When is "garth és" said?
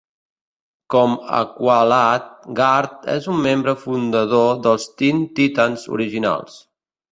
2.61-3.29